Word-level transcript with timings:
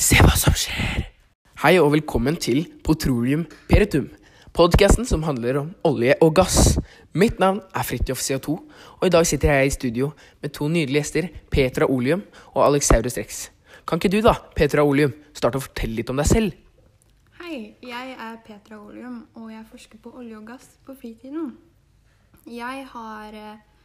Se 0.00 0.16
hva 0.24 0.32
som 0.32 0.54
skjer! 0.56 1.02
Hei 1.60 1.74
og 1.76 1.90
velkommen 1.92 2.38
til 2.40 2.62
Petroleum 2.86 3.42
Peritum. 3.68 4.06
Podkasten 4.56 5.04
som 5.04 5.26
handler 5.26 5.58
om 5.60 5.66
olje 5.84 6.14
og 6.24 6.30
gass. 6.38 6.78
Mitt 7.12 7.36
navn 7.42 7.58
er 7.76 7.84
Fridtjof 7.84 8.22
CO2, 8.24 8.54
og 8.96 9.04
i 9.04 9.12
dag 9.12 9.28
sitter 9.28 9.52
jeg 9.52 9.68
i 9.68 9.74
studio 9.74 10.08
med 10.40 10.54
to 10.56 10.70
nydelige 10.72 11.02
gjester, 11.02 11.28
Petra 11.52 11.84
Olium 11.84 12.22
og 12.54 12.62
Alexaurus 12.70 13.18
Rex. 13.20 13.42
Kan 13.84 14.00
ikke 14.00 14.14
du 14.16 14.22
da, 14.24 14.32
Petra 14.56 14.86
Olium, 14.88 15.12
starte 15.36 15.60
å 15.60 15.66
fortelle 15.66 16.00
litt 16.00 16.14
om 16.14 16.24
deg 16.24 16.32
selv? 16.32 16.56
Hei, 17.42 17.60
jeg 17.84 18.16
er 18.16 18.40
Petra 18.48 18.80
Olium, 18.80 19.26
og 19.36 19.52
jeg 19.52 19.68
forsker 19.68 20.00
på 20.00 20.14
olje 20.16 20.40
og 20.40 20.48
gass 20.48 20.78
på 20.88 20.96
fritiden. 20.96 21.52
Jeg 22.48 22.88
har 22.96 23.36
eh, 23.36 23.84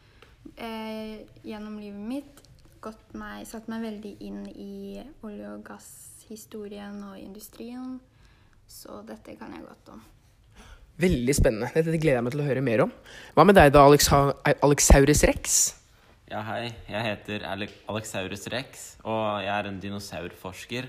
eh, 0.56 1.14
gjennom 1.44 1.76
livet 1.76 2.08
mitt 2.08 2.45
meg, 3.16 3.46
satt 3.48 3.66
meg 3.72 3.82
veldig 3.82 4.12
inn 4.26 4.44
i 4.52 5.00
olje- 5.26 5.54
og 5.54 5.64
gasshistorien 5.66 7.00
og 7.08 7.16
industrien, 7.18 7.96
så 8.66 9.00
dette 9.06 9.36
kan 9.38 9.54
jeg 9.54 9.64
godt 9.66 9.94
om. 9.94 10.04
Veldig 10.96 11.34
spennende. 11.36 11.72
Dette 11.74 11.98
gleder 12.00 12.20
jeg 12.20 12.24
meg 12.24 12.32
til 12.32 12.44
å 12.44 12.46
høre 12.46 12.62
mer 12.64 12.84
om. 12.86 12.92
Hva 13.36 13.44
med 13.44 13.58
deg 13.58 13.72
da, 13.74 13.82
Alex 13.84 14.08
Alexaurus 14.64 15.24
Rex? 15.28 15.58
Ja, 16.26 16.40
hei. 16.42 16.72
Jeg 16.88 17.02
heter 17.04 17.44
Ale 17.46 17.68
Alexaurus 17.86 18.48
rex, 18.50 18.96
og 19.06 19.44
jeg 19.44 19.52
er 19.52 19.68
en 19.68 19.76
dinosaurforsker. 19.78 20.88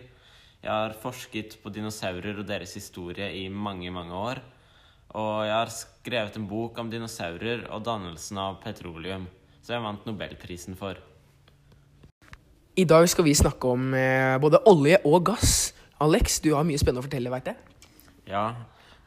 Jeg 0.63 0.71
har 0.71 0.95
forsket 0.97 1.59
på 1.61 1.69
dinosaurer 1.69 2.39
og 2.41 2.47
deres 2.49 2.73
historie 2.73 3.27
i 3.37 3.43
mange, 3.49 3.91
mange 3.93 4.17
år. 4.17 4.41
Og 5.13 5.45
jeg 5.45 5.53
har 5.53 5.69
skrevet 5.71 6.39
en 6.39 6.47
bok 6.49 6.79
om 6.81 6.89
dinosaurer 6.89 7.67
og 7.69 7.85
dannelsen 7.85 8.41
av 8.41 8.57
petroleum, 8.63 9.27
som 9.61 9.75
jeg 9.75 9.85
vant 9.85 10.09
nobelprisen 10.09 10.79
for. 10.79 10.97
I 12.77 12.85
dag 12.85 13.09
skal 13.09 13.25
vi 13.25 13.33
snakke 13.35 13.73
om 13.73 13.93
eh, 13.97 14.37
både 14.41 14.61
olje 14.69 14.99
og 15.09 15.23
gass. 15.31 15.73
Alex, 16.03 16.39
du 16.45 16.51
har 16.53 16.65
mye 16.67 16.77
spennende 16.77 17.01
å 17.01 17.07
fortelle, 17.07 17.31
veit 17.33 17.49
jeg. 17.49 17.57
Ja, 18.29 18.51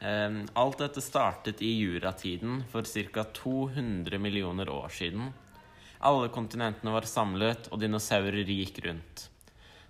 Um, 0.01 0.47
alt 0.57 0.79
dette 0.81 1.03
startet 1.05 1.59
i 1.61 1.75
juratiden 1.77 2.63
for 2.73 2.87
ca. 2.89 3.25
200 3.37 4.17
millioner 4.17 4.71
år 4.73 4.89
siden. 4.89 5.27
Alle 6.01 6.31
kontinentene 6.33 6.95
var 6.95 7.05
samlet, 7.05 7.69
og 7.69 7.83
dinosaurer 7.83 8.48
gikk 8.48 8.81
rundt. 8.87 9.27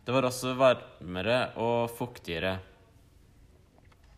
Det 0.02 0.10
var 0.10 0.26
også 0.26 0.56
varmere 0.58 1.52
og 1.62 1.92
fuktigere. 1.94 2.56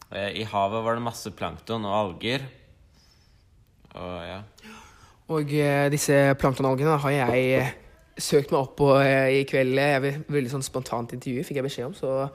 Eh, 0.09 0.41
I 0.41 0.49
havet 0.49 0.85
var 0.87 0.97
det 0.97 1.05
masse 1.05 1.35
plankton 1.37 1.85
og 1.85 1.99
alger. 1.99 2.49
Og 3.93 4.17
ja. 4.25 4.41
Og 5.29 5.53
eh, 5.53 5.91
disse 5.93 6.23
planktonalgene 6.41 6.97
har 7.05 7.17
jeg 7.19 7.69
søkt 8.19 8.53
meg 8.53 8.61
opp 8.61 8.75
på 8.81 8.91
eh, 9.01 9.41
i 9.41 9.47
kveld. 9.49 9.79
Jeg 9.79 10.03
vil, 10.05 10.21
veldig 10.37 10.53
sånn 10.53 10.67
spontant 10.67 11.15
intervju 11.17 11.47
fikk 11.47 11.61
jeg 11.61 11.67
beskjed 11.69 11.89
om, 11.91 11.97
så 11.97 12.29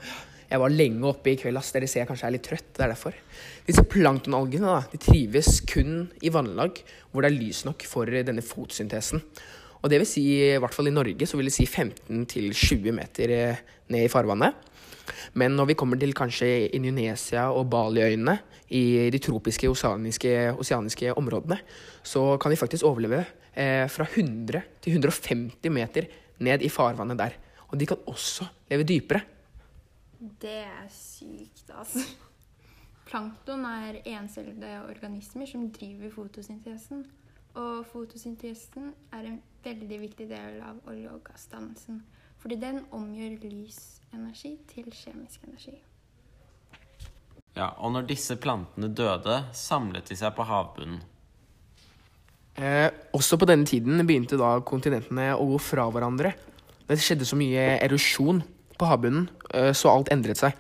jeg 0.47 0.61
var 0.64 0.73
lenge 0.73 1.09
oppe 1.09 1.33
i 1.33 1.38
kveld. 1.39 1.59
ass. 1.59 1.73
Dere 1.75 1.89
ser 1.89 2.03
jeg 2.03 2.09
kanskje 2.09 2.30
er 2.30 2.36
litt 2.38 2.47
trøtt. 2.47 2.72
det 2.78 2.86
er 2.86 2.94
derfor. 2.94 3.16
Disse 3.67 3.83
planktonalgene 3.83 4.72
da, 4.72 4.81
de 4.92 5.02
trives 5.02 5.59
kun 5.67 6.08
i 6.23 6.31
vannlag 6.33 6.80
hvor 7.11 7.23
det 7.23 7.31
er 7.31 7.39
lys 7.39 7.66
nok 7.67 7.83
for 7.88 8.08
denne 8.08 8.45
fotosyntesen. 8.45 9.23
Og 9.83 9.92
det 9.92 10.00
vil 10.02 10.09
si, 10.09 10.23
i 10.48 10.58
hvert 10.58 10.73
fall 10.73 10.89
i 10.89 10.95
Norge, 10.95 11.28
så 11.30 11.38
vil 11.38 11.52
det 11.52 11.55
si 11.55 11.67
15-20 11.67 12.95
meter 12.95 13.33
eh, 13.36 13.66
ned 13.94 14.08
i 14.08 14.11
farvannet. 14.11 14.66
Men 15.39 15.53
når 15.55 15.70
vi 15.70 15.78
kommer 15.80 16.00
til 16.00 16.16
kanskje 16.17 16.67
Indonesia 16.75 17.48
og 17.53 17.70
Baliøyene, 17.72 18.39
i 18.67 19.08
de 19.11 19.20
tropiske 19.23 19.70
oseaniske, 19.72 20.31
oseaniske 20.59 21.14
områdene, 21.16 21.55
så 22.03 22.36
kan 22.42 22.52
de 22.52 22.59
faktisk 22.59 22.83
overleve 22.83 23.22
fra 23.58 24.05
100 24.05 24.61
til 24.86 24.94
150 25.00 25.72
meter 25.73 26.05
ned 26.45 26.61
i 26.61 26.69
farvannet 26.69 27.17
der. 27.17 27.38
Og 27.67 27.80
de 27.80 27.88
kan 27.89 27.97
også 28.08 28.45
leve 28.69 28.86
dypere. 28.88 29.22
Det 30.41 30.59
er 30.64 30.87
sykt, 30.89 31.70
altså. 31.73 32.04
Plankton 33.08 33.65
er 33.65 34.02
encellede 34.05 34.81
organismer 34.89 35.45
som 35.45 35.71
driver 35.71 36.11
fotosyntesen. 36.11 37.05
Og 37.58 37.86
fotosyntesen 37.92 38.93
er 39.14 39.30
en 39.30 39.42
veldig 39.64 39.99
viktig 40.02 40.30
del 40.30 40.61
av 40.61 40.81
olje- 40.87 41.11
og 41.11 41.23
gassdannelsen. 41.26 42.02
Fordi 42.37 42.55
den 42.61 42.83
omgjør 42.92 43.37
lysenergi 43.43 44.58
til 44.67 44.92
kjemisk 44.92 45.43
energi. 45.48 45.77
ja. 47.55 47.70
Og 47.77 47.92
når 47.92 48.02
disse 48.08 48.36
plantene 48.36 48.93
døde, 48.93 49.45
samlet 49.54 50.10
de 50.10 50.15
seg 50.15 50.36
på 50.36 50.43
havbunnen. 50.43 51.02
Eh, 52.57 52.89
også 53.13 53.37
på 53.37 53.45
denne 53.45 53.67
tiden 53.69 54.01
begynte 54.07 54.37
da 54.39 54.55
kontinentene 54.65 55.29
å 55.37 55.45
gå 55.51 55.59
fra 55.61 55.85
hverandre. 55.93 56.33
Det 56.87 56.97
skjedde 56.97 57.27
så 57.27 57.37
mye 57.37 57.75
erosjon 57.85 58.41
på 58.77 58.87
havbunnen, 58.89 59.27
eh, 59.53 59.73
så 59.77 59.91
alt 59.91 60.09
endret 60.13 60.39
seg. 60.41 60.55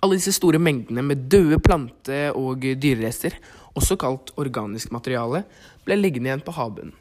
Alle 0.00 0.16
disse 0.16 0.32
store 0.32 0.58
mengdene 0.58 1.02
med 1.02 1.28
døde 1.28 1.58
plante- 1.58 2.32
og 2.32 2.60
dyrerester, 2.60 3.34
også 3.76 3.98
kalt 3.98 4.32
organisk 4.36 4.90
materiale, 4.90 5.44
ble 5.84 5.96
liggende 5.96 6.30
igjen 6.30 6.44
på 6.46 6.54
havbunnen. 6.54 6.94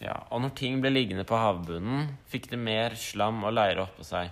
Ja, 0.00 0.16
og 0.30 0.40
når 0.40 0.54
ting 0.56 0.80
ble 0.80 0.90
liggende 0.90 1.26
på 1.28 1.36
havbunnen, 1.36 2.08
fikk 2.28 2.50
det 2.50 2.58
mer 2.58 2.96
slam 2.96 3.44
og 3.44 3.52
leire 3.52 3.84
oppå 3.84 4.04
seg. 4.04 4.30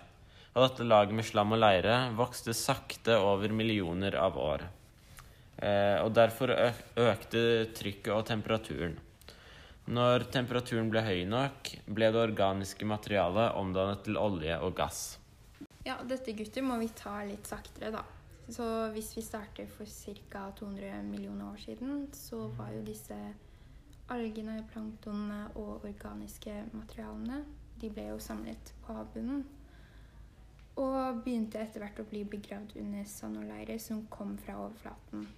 Og 0.56 0.64
dette 0.64 0.86
laget 0.88 1.14
med 1.14 1.24
slam 1.24 1.52
og 1.52 1.60
leire 1.60 2.10
vokste 2.16 2.54
sakte 2.56 3.18
over 3.20 3.52
millioner 3.52 4.16
av 4.16 4.36
år. 4.36 4.64
Eh, 5.58 5.98
og 6.04 6.12
derfor 6.14 6.52
økte 6.54 7.40
trykket 7.74 8.12
og 8.14 8.26
temperaturen. 8.28 8.98
Når 9.88 10.28
temperaturen 10.30 10.90
ble 10.92 11.00
høy 11.02 11.24
nok, 11.26 11.72
ble 11.88 12.10
det 12.12 12.20
organiske 12.20 12.86
materialet 12.86 13.56
omdannet 13.56 14.04
til 14.04 14.20
olje 14.20 14.58
og 14.60 14.76
gass. 14.76 15.00
Ja, 15.86 15.96
dette 16.04 16.34
gutter 16.36 16.64
må 16.66 16.76
vi 16.82 16.90
ta 16.92 17.22
litt 17.24 17.48
saktere, 17.48 17.90
da. 17.94 18.04
Så 18.52 18.64
hvis 18.92 19.10
vi 19.16 19.24
starter 19.24 19.68
for 19.72 19.88
ca. 19.88 20.44
200 20.60 21.02
millioner 21.08 21.50
år 21.50 21.60
siden, 21.64 22.06
så 22.12 22.46
var 22.56 22.72
jo 22.76 22.84
disse 22.84 23.16
algene, 24.12 24.62
planktonene 24.72 25.50
og 25.60 25.84
organiske 25.84 26.54
materialene 26.72 27.42
De 27.78 27.90
ble 27.92 28.08
jo 28.08 28.16
samlet 28.18 28.72
på 28.84 28.94
havbunnen. 28.96 29.44
Og 30.78 31.20
begynte 31.24 31.60
etter 31.62 31.82
hvert 31.82 32.00
å 32.02 32.06
bli 32.08 32.24
begravd 32.26 32.76
under 32.80 33.04
sanoleirer 33.06 33.78
som 33.82 34.06
kom 34.10 34.36
fra 34.42 34.56
overflaten. 34.64 35.28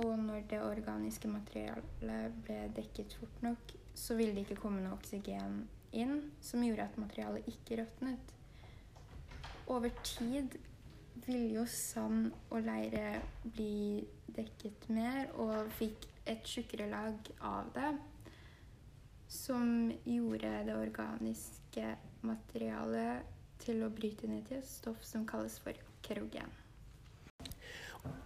Og 0.00 0.16
når 0.18 0.46
det 0.48 0.62
organiske 0.64 1.28
materialet 1.28 2.36
ble 2.46 2.58
dekket 2.76 3.14
fort 3.20 3.42
nok, 3.44 3.74
så 3.94 4.16
ville 4.16 4.34
det 4.36 4.46
ikke 4.46 4.62
komme 4.62 4.80
noe 4.80 4.96
oksygen 4.96 5.64
inn, 5.92 6.30
som 6.40 6.62
gjorde 6.64 6.86
at 6.86 7.00
materialet 7.00 7.48
ikke 7.50 7.82
råtnet. 7.82 8.34
Over 9.70 9.92
tid 10.06 10.56
ville 11.26 11.60
jo 11.60 11.66
sand 11.68 12.30
og 12.48 12.62
leire 12.64 13.20
bli 13.44 14.00
dekket 14.34 14.88
mer 14.94 15.28
og 15.42 15.68
fikk 15.78 16.06
et 16.30 16.46
tjukkere 16.46 16.88
lag 16.90 17.30
av 17.44 17.68
det, 17.74 17.90
som 19.30 19.90
gjorde 20.04 20.54
det 20.66 20.74
organiske 20.74 21.92
materialet 22.26 23.36
til 23.62 23.84
å 23.84 23.92
bryte 23.92 24.30
ned 24.30 24.48
til 24.48 24.58
et 24.58 24.66
stoff 24.70 25.04
som 25.06 25.26
kalles 25.28 25.58
for 25.62 25.76
kerogen. 26.06 26.50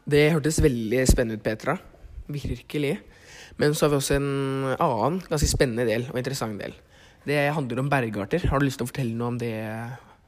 Det 0.05 0.27
hørtes 0.35 0.61
veldig 0.61 1.05
spennende 1.09 1.41
ut, 1.41 1.45
Petra. 1.45 1.79
Virkelig. 2.29 2.99
Men 3.61 3.75
så 3.75 3.87
har 3.87 3.95
vi 3.95 4.01
også 4.01 4.17
en 4.19 4.75
annen 4.75 5.21
ganske 5.29 5.49
spennende 5.49 5.87
del 5.89 6.09
og 6.11 6.19
interessant 6.21 6.61
del. 6.61 6.75
Det 7.25 7.39
handler 7.57 7.81
om 7.81 7.89
bergarter. 7.89 8.45
Har 8.51 8.61
du 8.61 8.67
lyst 8.67 8.81
til 8.83 8.89
å 8.89 8.91
fortelle 8.91 9.17
noe 9.17 9.33
om 9.33 9.39
det, 9.41 9.55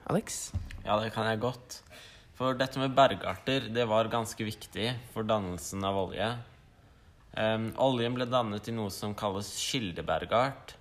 Alex? 0.08 0.46
Ja, 0.86 0.96
det 1.02 1.10
kan 1.12 1.28
jeg 1.28 1.42
godt. 1.42 1.80
For 2.36 2.56
dette 2.56 2.80
med 2.80 2.94
bergarter, 2.96 3.68
det 3.72 3.84
var 3.88 4.08
ganske 4.12 4.44
viktig 4.44 4.90
for 5.12 5.28
dannelsen 5.28 5.84
av 5.88 5.98
olje. 6.06 6.30
Um, 7.36 7.68
oljen 7.84 8.16
ble 8.16 8.24
dannet 8.28 8.68
i 8.68 8.74
noe 8.76 8.92
som 8.92 9.12
kalles 9.16 9.50
kildebergart. 9.60 10.72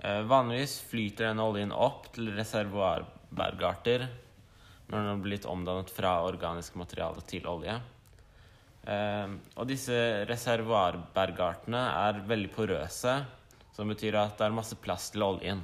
Uh, 0.00 0.24
vanligvis 0.28 0.78
flyter 0.88 1.28
denne 1.28 1.44
oljen 1.44 1.72
opp 1.76 2.08
til 2.14 2.32
reservoarbergarter 2.36 4.08
når 4.92 4.98
den 4.98 5.08
har 5.08 5.20
blitt 5.24 5.48
omdannet 5.48 5.90
fra 5.90 6.18
organisk 6.26 6.76
materiale 6.76 7.24
til 7.24 7.46
olje. 7.48 7.78
Em, 8.92 9.38
og 9.56 9.68
disse 9.70 9.94
reservoarbergartene 10.28 11.80
er 12.02 12.20
veldig 12.28 12.50
porøse, 12.52 13.14
som 13.72 13.88
betyr 13.88 14.18
at 14.20 14.36
det 14.36 14.48
er 14.48 14.56
masse 14.58 14.76
plass 14.76 15.08
til 15.14 15.24
oljen. 15.24 15.62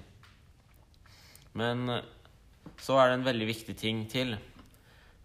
Men 1.61 1.85
eh, 1.93 2.07
så 2.81 2.97
er 2.97 3.11
det 3.11 3.19
en 3.19 3.29
veldig 3.29 3.51
viktig 3.51 3.77
ting 3.77 4.07
til, 4.09 4.33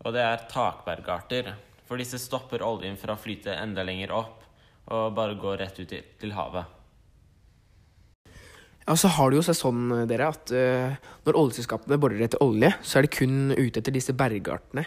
og 0.03 0.15
det 0.15 0.25
er 0.25 0.47
takbergarter. 0.51 1.53
For 1.87 1.99
disse 1.99 2.19
stopper 2.19 2.63
oljen 2.65 2.99
fra 2.99 3.15
å 3.15 3.19
flyte 3.19 3.55
enda 3.55 3.87
lenger 3.87 4.11
opp 4.15 4.39
og 4.91 5.13
bare 5.15 5.39
går 5.39 5.61
rett 5.63 5.79
ut 5.79 5.93
til 6.19 6.35
havet. 6.35 6.82
Ja, 8.83 8.97
så 8.99 9.11
har 9.15 9.31
det 9.31 9.39
jo 9.39 9.45
seg 9.47 9.55
sånn, 9.55 9.85
dere, 10.09 10.27
at 10.33 10.51
uh, 10.51 10.95
når 11.23 11.39
oljeselskapene 11.39 11.99
borer 12.01 12.25
etter 12.25 12.41
olje, 12.43 12.73
så 12.83 12.99
er 12.99 13.05
det 13.05 13.13
kun 13.15 13.53
ute 13.55 13.79
etter 13.79 13.95
disse 13.95 14.15
bergartene 14.17 14.83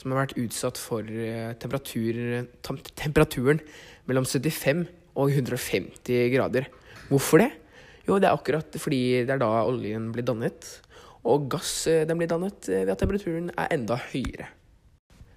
som 0.00 0.14
har 0.14 0.22
vært 0.22 0.38
utsatt 0.40 0.78
for 0.80 1.04
uh, 1.04 1.50
temperatur, 1.60 2.46
temperaturen 2.94 3.60
mellom 4.08 4.28
75 4.28 4.86
og 5.18 5.34
150 5.34 6.30
grader. 6.32 6.70
Hvorfor 7.10 7.42
det? 7.42 7.50
Jo, 8.06 8.16
det 8.18 8.30
er 8.30 8.36
akkurat 8.36 8.78
fordi 8.80 9.02
det 9.26 9.34
er 9.34 9.42
da 9.42 9.50
oljen 9.66 10.08
blir 10.14 10.26
dannet. 10.26 10.70
Og 11.26 11.50
gass 11.52 11.74
uh, 11.90 12.04
den 12.08 12.22
blir 12.22 12.30
dannet 12.30 12.70
eh, 12.70 12.86
ved 12.86 12.94
at 12.94 13.02
temperaturen 13.02 13.50
er 13.52 13.74
enda 13.74 13.98
høyere. 14.10 14.48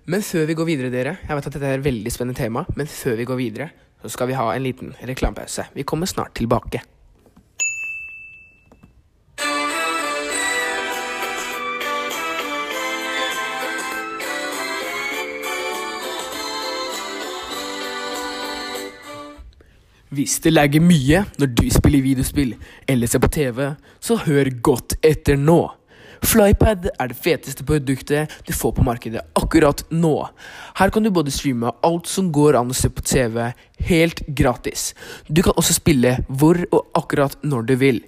Men 0.08 0.24
før 0.24 0.48
vi 0.48 0.56
går 0.60 0.68
videre, 0.68 0.92
dere, 0.92 1.18
jeg 1.24 1.38
vet 1.40 1.46
at 1.48 1.56
dette 1.56 1.68
er 1.68 1.80
et 1.80 1.86
veldig 1.86 2.12
spennende 2.12 2.40
tema, 2.40 2.66
men 2.76 2.90
før 2.92 3.18
vi 3.20 3.28
går 3.28 3.40
videre, 3.40 3.70
så 4.04 4.12
skal 4.12 4.28
vi 4.30 4.36
ha 4.36 4.50
en 4.52 4.64
liten 4.64 4.92
reklamepause. 5.00 5.70
Vi 5.76 5.86
kommer 5.88 6.10
snart 6.12 6.36
tilbake. 6.36 6.82
Hvis 20.14 20.36
det 20.44 20.52
legger 20.54 20.84
mye 20.84 21.24
når 21.42 21.54
du 21.58 21.64
spiller 21.74 22.04
videospill 22.06 22.52
eller 22.90 23.10
ser 23.10 23.22
på 23.24 23.32
TV, 23.34 23.72
så 24.04 24.18
hør 24.22 24.52
godt 24.62 24.98
etter 25.02 25.40
nå. 25.40 25.62
Flypad 26.24 26.86
er 26.94 27.10
det 27.10 27.18
feteste 27.20 27.66
produktet 27.68 28.32
du 28.48 28.54
får 28.56 28.76
på 28.78 28.86
markedet 28.86 29.24
akkurat 29.36 29.82
nå. 29.92 30.14
Her 30.78 30.94
kan 30.94 31.04
du 31.04 31.10
både 31.12 31.34
streame 31.34 31.74
alt 31.84 32.08
som 32.08 32.30
går 32.36 32.60
an 32.60 32.72
å 32.72 32.78
se 32.78 32.92
på 32.94 33.04
TV, 33.04 33.50
helt 33.90 34.22
gratis. 34.28 34.92
Du 35.28 35.42
kan 35.44 35.58
også 35.58 35.76
spille 35.82 36.16
hvor 36.30 36.62
og 36.70 36.94
akkurat 37.02 37.36
når 37.44 37.68
du 37.72 37.76
vil. 37.82 38.04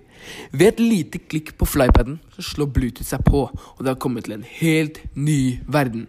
Ved 0.54 0.76
et 0.76 0.84
lite 0.84 1.22
klikk 1.26 1.56
på 1.58 1.68
flypaden 1.68 2.20
så 2.38 2.46
slår 2.54 2.72
Bluetooth 2.76 3.10
seg 3.10 3.26
på, 3.26 3.48
og 3.50 3.82
det 3.82 3.96
har 3.96 4.02
kommet 4.02 4.30
til 4.30 4.38
en 4.38 4.50
helt 4.62 5.02
ny 5.18 5.58
verden. 5.68 6.06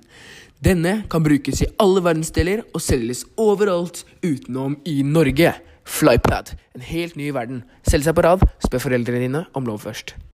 Denne 0.62 1.02
kan 1.10 1.24
brukes 1.24 1.64
i 1.64 1.72
alle 1.82 2.04
verdensdeler 2.04 2.66
og 2.70 2.84
selges 2.84 3.24
overalt 3.40 4.04
utenom 4.24 4.78
i 4.88 5.00
Norge. 5.04 5.56
Flypad, 5.86 6.56
en 6.74 6.82
helt 6.82 7.14
ny 7.16 7.30
verden. 7.30 7.62
Selg 7.86 8.04
seg 8.04 8.16
på 8.18 8.24
rad, 8.26 8.42
spør 8.66 8.82
foreldrene 8.88 9.22
dine 9.22 9.44
om 9.54 9.68
lov 9.68 9.84
først. 9.86 10.16